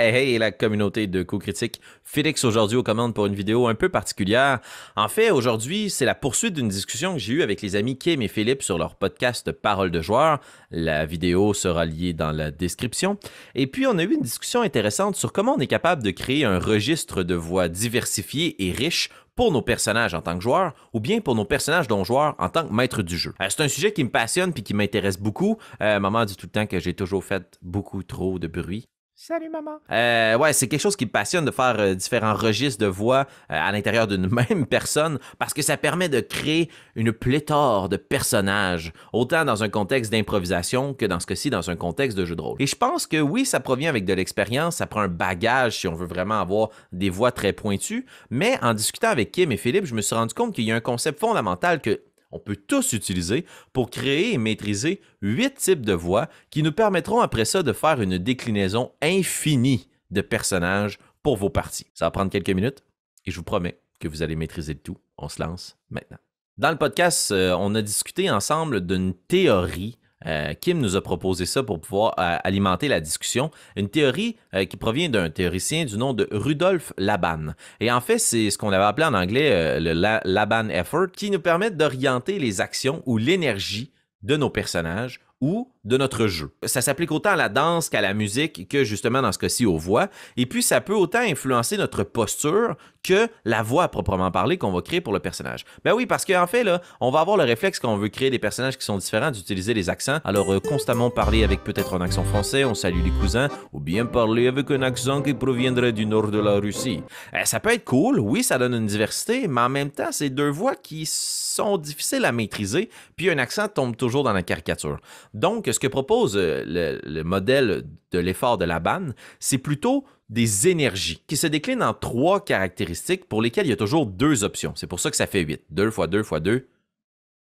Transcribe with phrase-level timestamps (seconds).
[0.00, 1.78] Hey hey la communauté de coups critiques.
[2.04, 4.60] Félix aujourd'hui aux commandes pour une vidéo un peu particulière.
[4.96, 8.22] En fait, aujourd'hui, c'est la poursuite d'une discussion que j'ai eue avec les amis Kim
[8.22, 10.40] et Philippe sur leur podcast Parole de joueur.
[10.70, 13.18] La vidéo sera liée dans la description.
[13.54, 16.46] Et puis, on a eu une discussion intéressante sur comment on est capable de créer
[16.46, 21.00] un registre de voix diversifié et riche pour nos personnages en tant que joueurs ou
[21.00, 23.34] bien pour nos personnages dont joueurs en tant que maître du jeu.
[23.42, 25.58] Euh, c'est un sujet qui me passionne puis qui m'intéresse beaucoup.
[25.82, 28.86] Euh, maman dit tout le temps que j'ai toujours fait beaucoup trop de bruit.
[29.22, 29.80] Salut maman.
[29.90, 33.26] Euh, ouais, c'est quelque chose qui me passionne de faire euh, différents registres de voix
[33.50, 37.98] euh, à l'intérieur d'une même personne parce que ça permet de créer une pléthore de
[37.98, 42.34] personnages, autant dans un contexte d'improvisation que dans ce cas-ci dans un contexte de jeu
[42.34, 42.56] de rôle.
[42.60, 45.86] Et je pense que oui, ça provient avec de l'expérience, ça prend un bagage si
[45.86, 49.84] on veut vraiment avoir des voix très pointues, mais en discutant avec Kim et Philippe,
[49.84, 52.92] je me suis rendu compte qu'il y a un concept fondamental que on peut tous
[52.92, 57.72] utiliser pour créer et maîtriser huit types de voix qui nous permettront après ça de
[57.72, 61.86] faire une déclinaison infinie de personnages pour vos parties.
[61.94, 62.84] Ça va prendre quelques minutes
[63.26, 64.96] et je vous promets que vous allez maîtriser le tout.
[65.18, 66.18] On se lance maintenant.
[66.56, 71.46] Dans le podcast, euh, on a discuté ensemble d'une théorie euh, Kim nous a proposé
[71.46, 73.50] ça pour pouvoir euh, alimenter la discussion.
[73.76, 77.54] Une théorie euh, qui provient d'un théoricien du nom de Rudolf Laban.
[77.80, 81.40] Et en fait, c'est ce qu'on avait appelé en anglais le Laban Effort, qui nous
[81.40, 86.54] permet d'orienter les actions ou l'énergie de nos personnages ou de notre jeu.
[86.64, 89.78] Ça s'applique autant à la danse qu'à la musique que justement dans ce cas-ci aux
[89.78, 90.08] voix.
[90.36, 94.72] Et puis ça peut autant influencer notre posture que la voix à proprement parler qu'on
[94.72, 95.64] va créer pour le personnage.
[95.84, 98.28] Ben oui, parce qu'en fait, là, on va avoir le réflexe quand on veut créer
[98.28, 100.18] des personnages qui sont différents d'utiliser les accents.
[100.24, 104.04] Alors, euh, constamment parler avec peut-être un accent français, on salue les cousins, ou bien
[104.04, 107.02] parler avec un accent qui proviendrait du nord de la Russie.
[107.32, 110.28] Euh, ça peut être cool, oui, ça donne une diversité, mais en même temps, c'est
[110.28, 114.98] deux voix qui sont difficiles à maîtriser, puis un accent tombe toujours dans la caricature.
[115.34, 116.64] Donc, ce que propose euh,
[117.04, 121.94] le, modèle de l'effort de la banne, c'est plutôt des énergies qui se déclinent en
[121.94, 124.72] trois caractéristiques pour lesquelles il y a toujours deux options.
[124.76, 125.66] C'est pour ça que ça fait 8.
[125.70, 126.68] 2 fois 2 fois 2,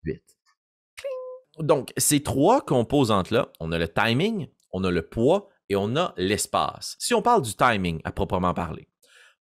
[0.05, 0.23] 8.
[1.61, 6.15] Donc, ces trois composantes-là, on a le timing, on a le poids et on a
[6.17, 6.97] l'espace.
[6.99, 8.89] Si on parle du timing à proprement parler,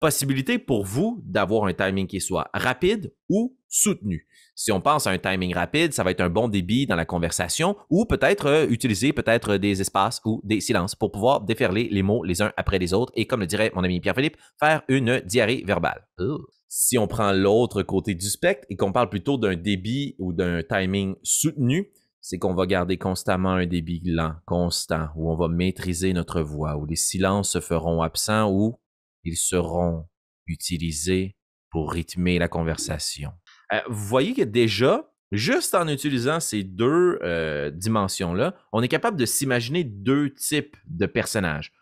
[0.03, 4.27] possibilité pour vous d'avoir un timing qui soit rapide ou soutenu.
[4.53, 7.05] Si on pense à un timing rapide, ça va être un bon débit dans la
[7.05, 12.03] conversation ou peut-être euh, utiliser peut-être des espaces ou des silences pour pouvoir déferler les
[12.03, 15.21] mots les uns après les autres et comme le dirait mon ami Pierre-Philippe, faire une
[15.21, 16.05] diarrhée verbale.
[16.67, 20.63] Si on prend l'autre côté du spectre et qu'on parle plutôt d'un débit ou d'un
[20.63, 26.11] timing soutenu, c'est qu'on va garder constamment un débit lent, constant, où on va maîtriser
[26.11, 28.79] notre voix, où les silences se feront absents ou
[29.23, 30.07] ils seront
[30.47, 31.35] utilisés
[31.69, 33.31] pour rythmer la conversation.
[33.73, 39.17] Euh, vous voyez que déjà, juste en utilisant ces deux euh, dimensions-là, on est capable
[39.17, 41.73] de s'imaginer deux types de personnages.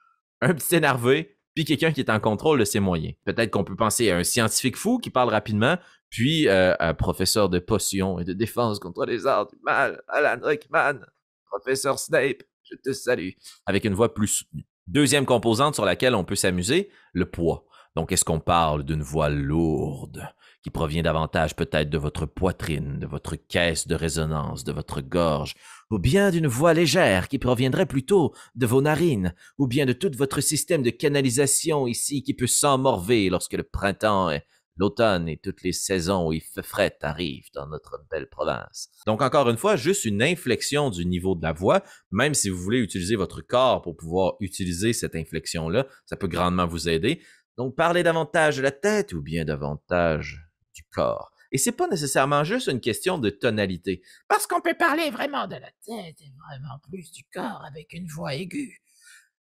[0.42, 3.16] Un petit énervé, puis quelqu'un qui est en contrôle de ses moyens.
[3.26, 5.78] Peut-être qu'on peut penser à un scientifique fou qui parle rapidement,
[6.10, 10.40] puis euh, un professeur de potions et de défense contre les arts du mal, Alan
[10.42, 11.00] Rickman,
[11.46, 13.32] professeur Snape, je te salue,
[13.66, 14.46] avec une voix plus.
[14.88, 17.66] Deuxième composante sur laquelle on peut s'amuser, le poids.
[17.96, 20.28] Donc, est-ce qu'on parle d'une voix lourde
[20.64, 25.56] qui provient davantage peut-être de votre poitrine, de votre caisse de résonance, de votre gorge,
[25.90, 30.12] ou bien d'une voix légère qui proviendrait plutôt de vos narines, ou bien de tout
[30.16, 34.46] votre système de canalisation ici qui peut s'emmorver lorsque le printemps est
[34.78, 38.90] l'automne et toutes les saisons où il fait fret arrivent dans notre belle province.
[39.06, 42.58] Donc encore une fois, juste une inflexion du niveau de la voix, même si vous
[42.58, 47.22] voulez utiliser votre corps pour pouvoir utiliser cette inflexion-là, ça peut grandement vous aider.
[47.58, 50.40] Donc parlez davantage de la tête ou bien davantage
[50.74, 51.32] du corps.
[51.52, 54.02] Et c'est pas nécessairement juste une question de tonalité.
[54.30, 58.08] Parce qu'on peut parler vraiment de la tête et vraiment plus du corps avec une
[58.08, 58.82] voix aiguë.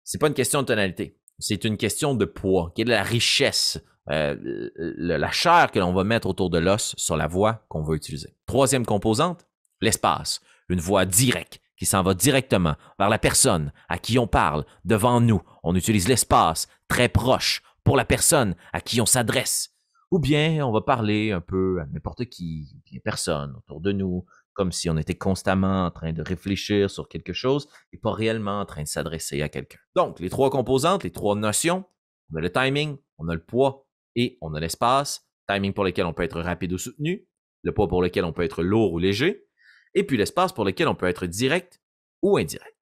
[0.03, 1.17] C'est pas une question de tonalité.
[1.39, 2.73] C'est une question de poids.
[2.75, 3.79] Quelle est la richesse,
[4.11, 7.95] euh, la chair que l'on va mettre autour de l'os sur la voix qu'on va
[7.95, 8.35] utiliser.
[8.45, 9.47] Troisième composante,
[9.81, 10.41] l'espace.
[10.69, 15.21] Une voix directe qui s'en va directement vers la personne à qui on parle, devant
[15.21, 15.41] nous.
[15.63, 19.71] On utilise l'espace très proche pour la personne à qui on s'adresse.
[20.11, 24.25] Ou bien on va parler un peu à n'importe qui, bien personne autour de nous,
[24.53, 28.61] comme si on était constamment en train de réfléchir sur quelque chose et pas réellement
[28.61, 29.79] en train de s'adresser à quelqu'un.
[29.95, 31.83] Donc, les trois composantes, les trois notions,
[32.31, 33.84] on a le timing, on a le poids
[34.15, 35.27] et on a l'espace.
[35.47, 37.27] Timing pour lequel on peut être rapide ou soutenu,
[37.61, 39.45] le poids pour lequel on peut être lourd ou léger,
[39.93, 41.81] et puis l'espace pour lequel on peut être direct
[42.21, 42.75] ou indirect.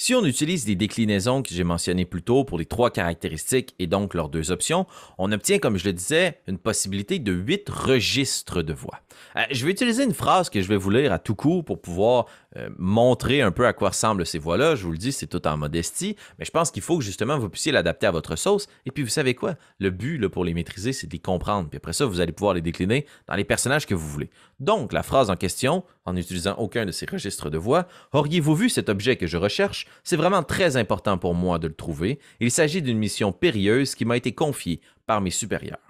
[0.00, 3.88] Si on utilise les déclinaisons que j'ai mentionnées plus tôt pour les trois caractéristiques et
[3.88, 4.86] donc leurs deux options,
[5.18, 9.00] on obtient, comme je le disais, une possibilité de huit registres de voix.
[9.34, 11.80] Euh, je vais utiliser une phrase que je vais vous lire à tout coup pour
[11.80, 14.74] pouvoir euh, montrer un peu à quoi ressemblent ces voix-là.
[14.74, 17.38] Je vous le dis, c'est tout en modestie, mais je pense qu'il faut que justement
[17.38, 18.68] vous puissiez l'adapter à votre sauce.
[18.86, 19.54] Et puis, vous savez quoi?
[19.78, 21.68] Le but là, pour les maîtriser, c'est de les comprendre.
[21.68, 24.30] Puis après ça, vous allez pouvoir les décliner dans les personnages que vous voulez.
[24.60, 28.68] Donc, la phrase en question, en n'utilisant aucun de ces registres de voix, auriez-vous vu
[28.68, 29.86] cet objet que je recherche?
[30.02, 32.18] C'est vraiment très important pour moi de le trouver.
[32.40, 35.87] Il s'agit d'une mission périlleuse qui m'a été confiée par mes supérieurs.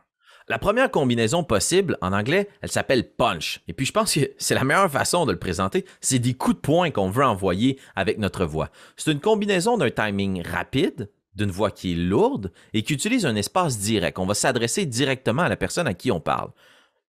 [0.50, 3.60] La première combinaison possible, en anglais, elle s'appelle punch.
[3.68, 6.56] Et puis je pense que c'est la meilleure façon de le présenter, c'est des coups
[6.56, 8.70] de poing qu'on veut envoyer avec notre voix.
[8.96, 13.36] C'est une combinaison d'un timing rapide, d'une voix qui est lourde et qui utilise un
[13.36, 14.18] espace direct.
[14.18, 16.50] On va s'adresser directement à la personne à qui on parle.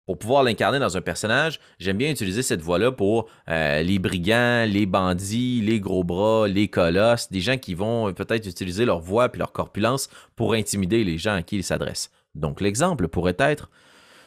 [0.04, 4.64] Pour pouvoir l'incarner dans un personnage, j'aime bien utiliser cette voix-là pour euh, les brigands,
[4.66, 9.30] les bandits, les gros bras, les colosses, des gens qui vont peut-être utiliser leur voix
[9.32, 12.10] et leur corpulence pour intimider les gens à qui ils s'adressent.
[12.34, 13.70] Donc l'exemple pourrait être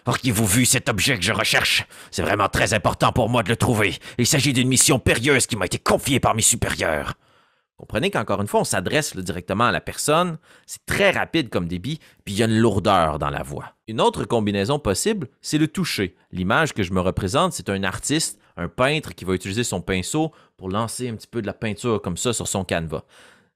[0.08, 1.86] Auriez-vous vu cet objet que je recherche?
[2.10, 4.00] C'est vraiment très important pour moi de le trouver.
[4.18, 7.14] Il s'agit d'une mission périlleuse qui m'a été confiée par mes supérieurs.
[7.78, 10.38] Comprenez qu'encore une fois, on s'adresse directement à la personne,
[10.68, 13.74] c'est très rapide comme débit, puis il y a une lourdeur dans la voix.
[13.88, 16.16] Une autre combinaison possible, c'est le toucher.
[16.32, 20.32] L'image que je me représente, c'est un artiste, un peintre qui va utiliser son pinceau
[20.58, 23.04] pour lancer un petit peu de la peinture comme ça sur son canevas.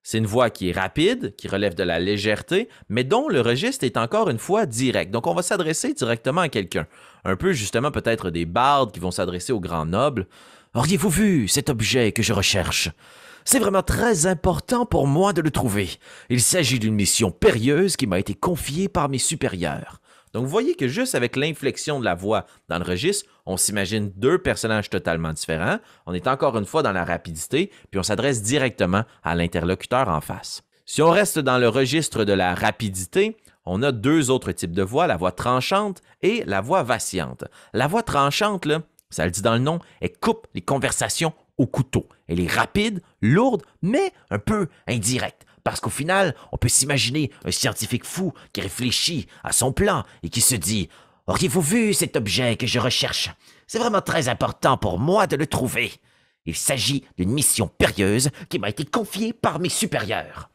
[0.08, 3.86] C'est une voix qui est rapide, qui relève de la légèreté, mais dont le registre
[3.86, 5.10] est encore une fois direct.
[5.10, 6.86] Donc on va s'adresser directement à quelqu'un.
[7.24, 10.28] Un peu justement peut-être des bardes qui vont s'adresser aux grands nobles.
[10.76, 12.92] Auriez-vous vu cet objet que je recherche?
[13.46, 15.90] C'est vraiment très important pour moi de le trouver.
[16.30, 20.02] Il s'agit d'une mission périlleuse qui m'a été confiée par mes supérieurs.
[20.36, 24.12] Donc, vous voyez que juste avec l'inflexion de la voix dans le registre, on s'imagine
[24.18, 25.80] deux personnages totalement différents.
[26.08, 30.20] On est encore une fois dans la rapidité, puis on s'adresse directement à l'interlocuteur en
[30.20, 30.62] face.
[30.86, 34.84] Si on reste dans le registre de la rapidité, on a deux autres types de
[34.84, 37.46] voix, la voix tranchante et la voix vacillante.
[37.72, 38.68] La voix tranchante,
[39.10, 42.10] ça le dit dans le nom, elle coupe les conversations au couteau.
[42.28, 45.45] Elle est rapide, lourde, mais un peu indirecte.
[45.66, 50.30] Parce qu'au final, on peut s'imaginer un scientifique fou qui réfléchit à son plan et
[50.30, 50.90] qui se dit
[51.26, 53.32] Auriez-vous vu cet objet que je recherche?
[53.66, 55.92] C'est vraiment très important pour moi de le trouver.
[56.46, 60.52] Il s'agit d'une mission périlleuse qui m'a été confiée par mes supérieurs.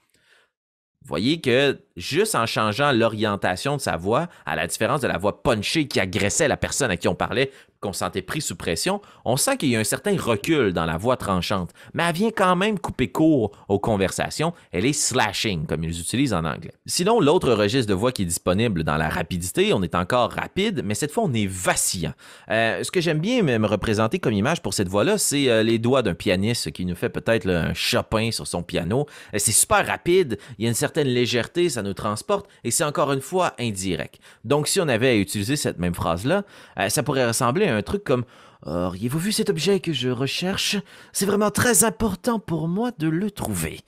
[1.05, 5.43] Voyez que juste en changeant l'orientation de sa voix, à la différence de la voix
[5.43, 7.51] punchée qui agressait la personne à qui on parlait,
[7.81, 10.99] qu'on sentait pris sous pression, on sent qu'il y a un certain recul dans la
[10.99, 14.53] voix tranchante, mais elle vient quand même couper court aux conversations.
[14.71, 16.73] Elle est slashing, comme ils utilisent en anglais.
[16.87, 20.83] Sinon, l'autre registre de voix qui est disponible dans la rapidité, on est encore rapide,
[20.85, 22.13] mais cette fois, on est vacillant.
[22.51, 25.79] Euh, ce que j'aime bien me représenter comme image pour cette voix-là, c'est euh, les
[25.79, 29.07] doigts d'un pianiste qui nous fait peut-être un Chopin sur son piano.
[29.35, 32.85] Euh, c'est super rapide, il y a une certaine légèreté, ça nous transporte, et c'est
[32.85, 34.21] encore une fois indirect.
[34.45, 36.45] Donc, si on avait à utiliser cette même phrase-là,
[36.89, 38.25] ça pourrait ressembler un truc comme
[38.67, 40.77] Auriez-vous vu cet objet que je recherche?
[41.13, 43.81] C'est vraiment très important pour moi de le trouver.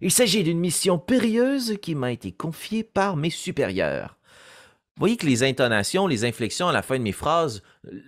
[0.00, 4.16] Il s'agit d'une mission périlleuse qui m'a été confiée par mes supérieurs.
[5.00, 7.62] Voyez que les intonations, les inflexions à la fin de mes phrases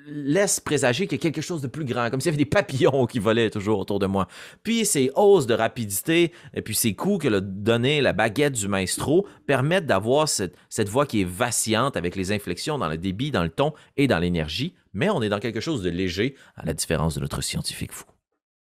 [0.07, 2.45] laissent présager qu'il y a quelque chose de plus grand, comme s'il y avait des
[2.45, 4.29] papillons qui volaient toujours autour de moi.
[4.63, 8.69] Puis ces hausses de rapidité et puis ces coups que l'a donné la baguette du
[8.69, 13.31] maestro permettent d'avoir cette, cette voix qui est vacillante avec les inflexions dans le débit,
[13.31, 16.67] dans le ton et dans l'énergie, mais on est dans quelque chose de léger à
[16.67, 18.05] la différence de notre scientifique fou.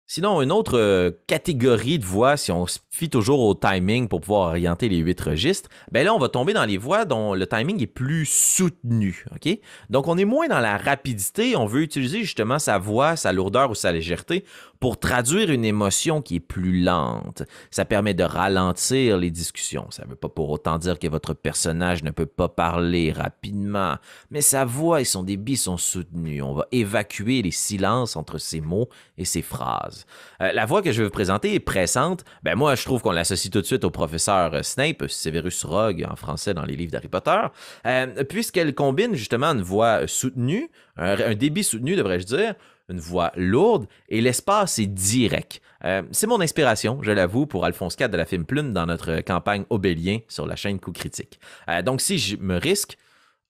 [0.09, 4.21] Sinon, une autre euh, catégorie de voix, si on se fie toujours au timing pour
[4.21, 7.45] pouvoir orienter les huit registres, ben là, on va tomber dans les voix dont le
[7.45, 9.25] timing est plus soutenu.
[9.33, 9.59] OK?
[9.91, 11.57] Donc, on est moins dans la rapidité.
[11.57, 14.45] On veut utiliser justement sa voix, sa lourdeur ou sa légèreté
[14.81, 17.43] pour traduire une émotion qui est plus lente.
[17.71, 19.91] Ça permet de ralentir les discussions.
[19.91, 23.97] Ça ne veut pas pour autant dire que votre personnage ne peut pas parler rapidement,
[24.31, 26.43] mais sa voix et son débit sont soutenus.
[26.43, 30.07] On va évacuer les silences entre ses mots et ses phrases.
[30.41, 32.25] Euh, la voix que je vais vous présenter est pressante.
[32.43, 36.17] Ben moi, je trouve qu'on l'associe tout de suite au professeur Snape, Severus Rogue en
[36.17, 37.41] français dans les livres d'Harry Potter,
[37.87, 42.55] euh, puisqu'elle combine justement une voix soutenue, un débit soutenu, devrais-je dire,
[42.89, 45.61] une voix lourde et l'espace est direct.
[45.85, 49.21] Euh, c'est mon inspiration, je l'avoue, pour Alphonse IV de la Film Plume dans notre
[49.21, 51.41] campagne Obélien sur la chaîne Coup Critique.
[51.69, 52.97] Euh, donc, si je me risque,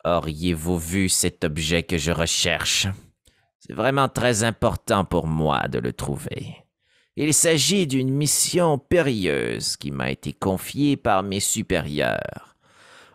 [0.04, 2.88] auriez-vous vu cet objet que je recherche?
[3.60, 6.56] C'est vraiment très important pour moi de le trouver.
[7.16, 12.56] Il s'agit d'une mission périlleuse qui m'a été confiée par mes supérieurs.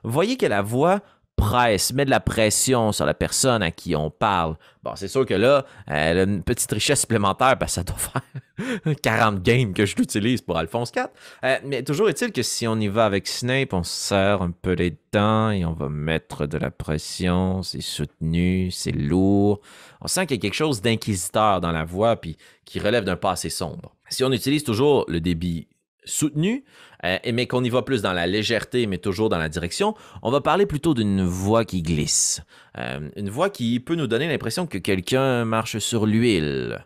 [0.03, 1.01] Voyez que la voix
[1.41, 4.55] presse, met de la pression sur la personne à qui on parle.
[4.83, 8.95] Bon, c'est sûr que là, elle a une petite richesse supplémentaire que ça doit faire
[9.01, 11.12] 40 games que je l'utilise pour Alphonse 4.
[11.43, 14.74] Euh, mais toujours est-il que si on y va avec Snape, on serre un peu
[14.74, 19.62] les dents et on va mettre de la pression, c'est soutenu, c'est lourd.
[20.00, 23.15] On sent qu'il y a quelque chose d'inquisiteur dans la voix puis qui relève d'un
[23.15, 23.95] passé sombre.
[24.10, 25.67] Si on utilise toujours le débit
[26.03, 26.63] soutenu,
[27.05, 30.31] euh, mais qu'on y va plus dans la légèreté, mais toujours dans la direction, on
[30.31, 32.41] va parler plutôt d'une voix qui glisse.
[32.77, 36.86] Euh, une voix qui peut nous donner l'impression que quelqu'un marche sur l'huile.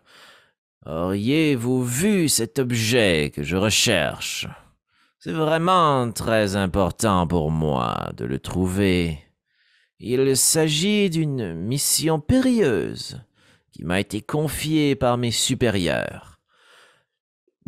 [0.86, 4.46] Auriez-vous vu cet objet que je recherche?
[5.18, 9.18] C'est vraiment très important pour moi de le trouver.
[9.98, 13.20] Il s'agit d'une mission périlleuse
[13.72, 16.35] qui m'a été confiée par mes supérieurs.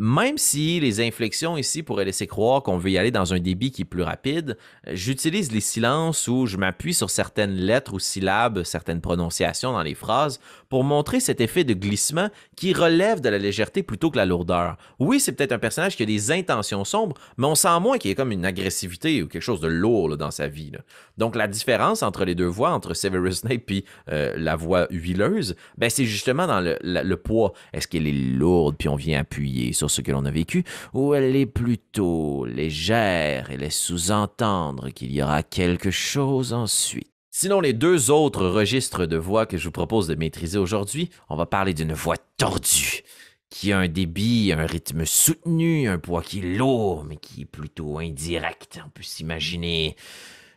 [0.01, 3.71] Même si les inflexions ici pourraient laisser croire qu'on veut y aller dans un débit
[3.71, 8.63] qui est plus rapide, j'utilise les silences où je m'appuie sur certaines lettres ou syllabes,
[8.63, 10.39] certaines prononciations dans les phrases
[10.69, 14.77] pour montrer cet effet de glissement qui relève de la légèreté plutôt que la lourdeur.
[14.99, 18.09] Oui, c'est peut-être un personnage qui a des intentions sombres, mais on sent moins qu'il
[18.09, 20.71] y a comme une agressivité ou quelque chose de lourd dans sa vie.
[21.17, 25.57] Donc la différence entre les deux voix, entre Severus Snape et euh, la voix huileuse,
[25.77, 27.51] ben, c'est justement dans le, le poids.
[27.73, 31.13] Est-ce qu'elle est lourde puis on vient appuyer sur ce que l'on a vécu, ou
[31.13, 37.09] elle est plutôt légère et laisse sous-entendre qu'il y aura quelque chose ensuite.
[37.31, 41.35] Sinon, les deux autres registres de voix que je vous propose de maîtriser aujourd'hui, on
[41.35, 43.03] va parler d'une voix tordue,
[43.49, 47.45] qui a un débit, un rythme soutenu, un poids qui est lourd, mais qui est
[47.45, 48.81] plutôt indirect.
[48.85, 49.95] On peut s'imaginer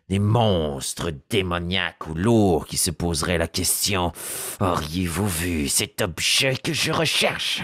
[0.09, 4.13] des monstres démoniaques ou lourds qui se poseraient la question
[4.61, 7.63] Auriez-vous vu cet objet que je recherche?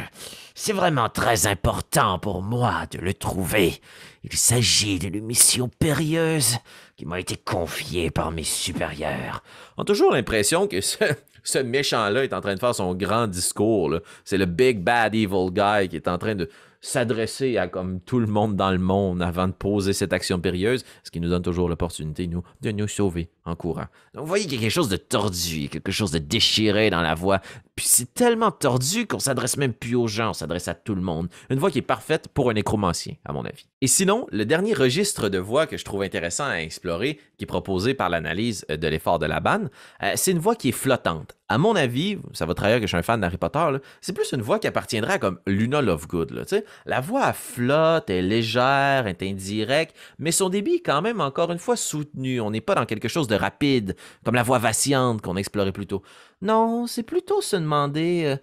[0.60, 3.80] C'est vraiment très important pour moi de le trouver.
[4.24, 6.56] Il s'agit d'une mission périlleuse
[6.96, 9.44] qui m'a été confiée par mes supérieurs.
[9.76, 14.00] On a toujours l'impression que ce, méchant-là est en train de faire son grand discours.
[14.24, 16.50] C'est le big bad evil guy qui est en train de
[16.80, 20.84] s'adresser à comme tout le monde dans le monde avant de poser cette action périlleuse,
[21.04, 23.86] ce qui nous donne toujours l'opportunité, nous, de nous sauver en courant.
[24.14, 27.00] Donc, vous voyez qu'il y a quelque chose de tordu, quelque chose de déchiré dans
[27.00, 27.40] la voix.
[27.78, 31.00] Puis c'est tellement tordu qu'on s'adresse même plus aux gens, on s'adresse à tout le
[31.00, 31.28] monde.
[31.48, 33.68] Une voix qui est parfaite pour un nécromancien, à mon avis.
[33.82, 37.46] Et sinon, le dernier registre de voix que je trouve intéressant à explorer, qui est
[37.46, 39.70] proposé par l'analyse de l'effort de la banne,
[40.02, 41.36] euh, c'est une voix qui est flottante.
[41.48, 44.32] À mon avis, ça va trahir que je suis un fan d'Harry Potter, c'est plus
[44.32, 46.32] une voix qui appartiendrait à comme Luna Lovegood.
[46.32, 46.42] Là,
[46.84, 51.58] la voix flotte, est légère, est indirecte, mais son débit est quand même encore une
[51.58, 52.40] fois soutenu.
[52.40, 53.94] On n'est pas dans quelque chose de rapide,
[54.24, 56.02] comme la voix vacillante qu'on explorait plus tôt.
[56.40, 58.36] Non, c'est plutôt se demander euh,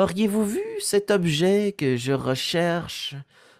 [0.00, 3.16] Auriez-vous vu cet objet que je recherche?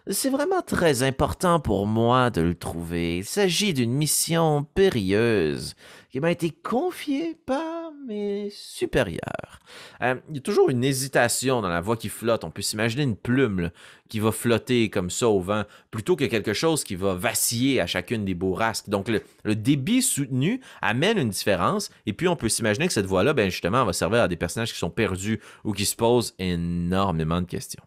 [0.09, 3.17] C'est vraiment très important pour moi de le trouver.
[3.17, 5.75] Il s'agit d'une mission périlleuse
[6.09, 9.59] qui m'a été confiée par mais supérieur.
[10.01, 12.43] Euh, il y a toujours une hésitation dans la voix qui flotte.
[12.43, 13.71] On peut s'imaginer une plume
[14.09, 17.87] qui va flotter comme ça au vent, plutôt que quelque chose qui va vaciller à
[17.87, 18.89] chacune des bourrasques.
[18.89, 23.33] Donc le, débit soutenu amène une différence, et puis on peut s'imaginer que cette voix-là,
[23.33, 27.41] ben justement, va servir à des personnages qui sont perdus ou qui se posent énormément
[27.41, 27.83] de questions.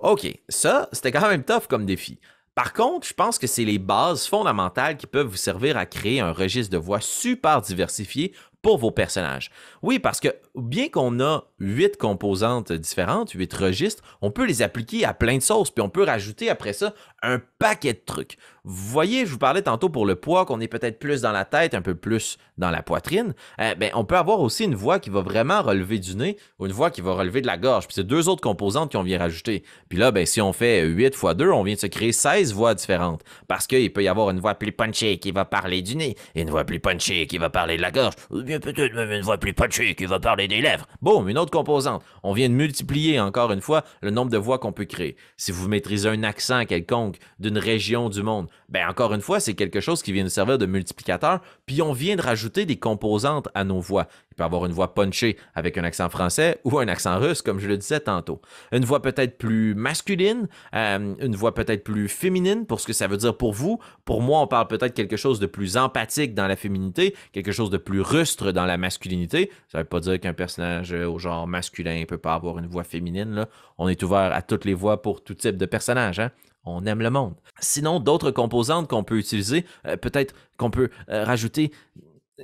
[0.00, 2.18] OK, ça, c'était quand même tough comme défi.
[2.58, 6.18] Par contre, je pense que c'est les bases fondamentales qui peuvent vous servir à créer
[6.18, 9.50] un registre de voix super diversifié pour vos personnages.
[9.82, 15.04] Oui, parce que bien qu'on a huit composantes différentes, huit registres, on peut les appliquer
[15.04, 18.36] à plein de sauces, puis on peut rajouter après ça un paquet de trucs.
[18.64, 21.44] Vous voyez, je vous parlais tantôt pour le poids, qu'on est peut-être plus dans la
[21.44, 23.34] tête, un peu plus dans la poitrine.
[23.60, 26.66] Euh, ben, on peut avoir aussi une voix qui va vraiment relever du nez ou
[26.66, 27.86] une voix qui va relever de la gorge.
[27.86, 29.64] Puis c'est deux autres composantes qu'on vient rajouter.
[29.88, 32.52] Puis là, ben, si on fait 8 fois 2, on vient de se créer 16
[32.52, 33.22] voix différentes.
[33.46, 36.42] Parce qu'il peut y avoir une voix plus punchée qui va parler du nez, et
[36.42, 38.14] une voix plus punchée qui va parler de la gorge,
[38.48, 40.86] bien peut-être même une voix plus punchée qui va parler des lèvres.
[41.02, 42.02] Boum, une autre composante.
[42.22, 45.16] On vient de multiplier encore une fois le nombre de voix qu'on peut créer.
[45.36, 49.52] Si vous maîtrisez un accent quelconque d'une région du monde, ben encore une fois, c'est
[49.52, 53.48] quelque chose qui vient nous servir de multiplicateur, puis on vient de rajouter des composantes
[53.54, 54.08] à nos voix.
[54.38, 57.66] Peut avoir une voix punchée avec un accent français ou un accent russe, comme je
[57.66, 58.40] le disais tantôt.
[58.70, 63.08] Une voix peut-être plus masculine, euh, une voix peut-être plus féminine pour ce que ça
[63.08, 63.80] veut dire pour vous.
[64.04, 67.70] Pour moi, on parle peut-être quelque chose de plus empathique dans la féminité, quelque chose
[67.70, 69.50] de plus rustre dans la masculinité.
[69.66, 72.66] Ça ne veut pas dire qu'un personnage au genre masculin ne peut pas avoir une
[72.66, 73.34] voix féminine.
[73.34, 73.48] Là.
[73.76, 76.20] On est ouvert à toutes les voix pour tout type de personnage.
[76.20, 76.30] Hein?
[76.64, 77.34] on aime le monde.
[77.60, 81.72] Sinon, d'autres composantes qu'on peut utiliser, euh, peut-être qu'on peut, euh, rajouter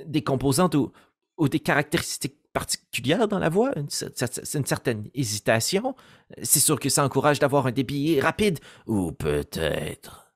[0.05, 0.91] des composantes ou,
[1.41, 3.89] des caractéristiques particulières dans la voix, une,
[4.53, 5.95] une certaine hésitation.
[6.41, 10.33] C'est sûr que ça encourage d'avoir un débit rapide, ou peut-être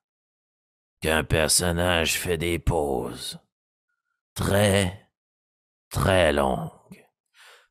[1.00, 3.38] qu'un personnage fait des pauses
[4.34, 5.08] très,
[5.88, 6.70] très longue.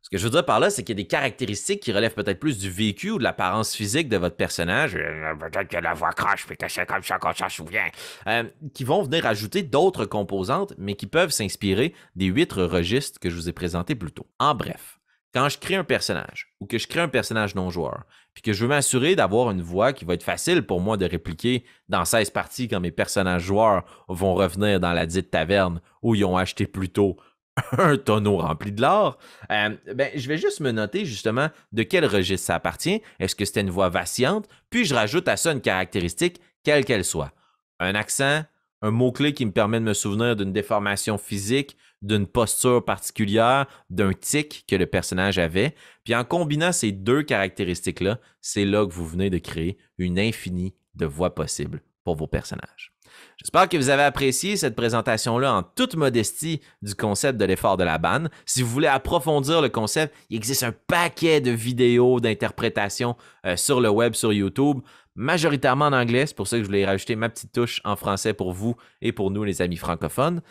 [0.09, 2.15] Ce que je veux dire par là, c'est qu'il y a des caractéristiques qui relèvent
[2.15, 4.95] peut-être plus du vécu ou de l'apparence physique de votre personnage.
[4.95, 7.85] Euh, peut-être que la voix crache, puis que c'est comme ça qu'on s'en souvient.
[8.25, 13.29] Euh, qui vont venir ajouter d'autres composantes, mais qui peuvent s'inspirer des huit registres que
[13.29, 14.25] je vous ai présentés plus tôt.
[14.39, 14.99] En bref,
[15.31, 18.63] quand je crée un personnage ou que je crée un personnage non-joueur, puis que je
[18.63, 22.31] veux m'assurer d'avoir une voix qui va être facile pour moi de répliquer dans 16
[22.31, 26.65] parties quand mes personnages joueurs vont revenir dans la dite taverne où ils ont acheté
[26.65, 27.17] plus tôt
[27.77, 29.17] un tonneau rempli de l'or,
[29.51, 33.01] euh, ben, je vais juste me noter justement de quel registre ça appartient.
[33.19, 34.47] Est-ce que c'était une voix vacillante?
[34.69, 37.31] Puis je rajoute à ça une caractéristique, quelle qu'elle soit.
[37.79, 38.43] Un accent,
[38.81, 44.13] un mot-clé qui me permet de me souvenir d'une déformation physique, d'une posture particulière, d'un
[44.13, 45.75] tic que le personnage avait.
[46.03, 50.75] Puis en combinant ces deux caractéristiques-là, c'est là que vous venez de créer une infinie
[50.95, 52.93] de voix possibles pour vos personnages.
[53.37, 57.83] J'espère que vous avez apprécié cette présentation-là en toute modestie du concept de l'effort de
[57.83, 58.29] la banne.
[58.45, 63.81] Si vous voulez approfondir le concept, il existe un paquet de vidéos d'interprétation euh, sur
[63.81, 64.79] le web, sur YouTube,
[65.15, 66.25] majoritairement en anglais.
[66.25, 69.11] C'est pour ça que je voulais rajouter ma petite touche en français pour vous et
[69.11, 70.41] pour nous, les amis francophones.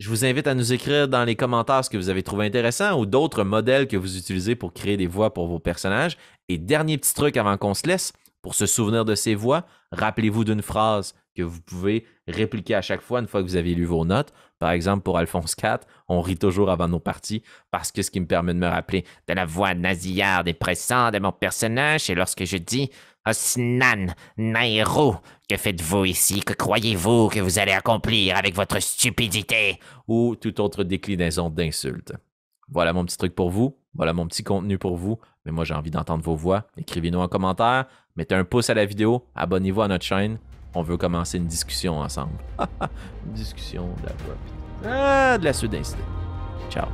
[0.00, 2.98] Je vous invite à nous écrire dans les commentaires ce que vous avez trouvé intéressant
[2.98, 6.16] ou d'autres modèles que vous utilisez pour créer des voix pour vos personnages.
[6.48, 10.44] Et dernier petit truc avant qu'on se laisse, pour se souvenir de ces voix, rappelez-vous
[10.44, 13.84] d'une phrase que vous pouvez répliquer à chaque fois une fois que vous avez lu
[13.84, 14.32] vos notes.
[14.58, 18.20] Par exemple, pour Alphonse IV, on rit toujours avant nos parties parce que ce qui
[18.20, 22.14] me permet de me rappeler de la voix nasillarde et pressante de mon personnage, c'est
[22.14, 22.90] lorsque je dis
[23.26, 25.16] Osnan, Nairo,
[25.48, 26.40] que faites-vous ici?
[26.40, 29.78] Que croyez-vous que vous allez accomplir avec votre stupidité?
[30.06, 32.12] Ou toute autre déclinaison d'insulte.
[32.68, 33.78] Voilà mon petit truc pour vous.
[33.94, 35.18] Voilà mon petit contenu pour vous.
[35.44, 36.66] Mais moi, j'ai envie d'entendre vos voix.
[36.76, 37.86] Écrivez-nous en commentaire.
[38.16, 39.26] Mettez un pouce à la vidéo.
[39.34, 40.38] Abonnez-vous à notre chaîne
[40.74, 42.32] on veut commencer une discussion ensemble.
[43.26, 44.12] discussion de la
[44.86, 45.74] Ah, de la suite
[46.70, 46.88] Ciao.